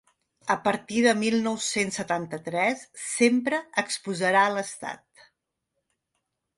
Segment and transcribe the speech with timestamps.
[0.53, 5.27] A partir de mil nou-cents setanta-tres sempre exposarà a l’estat.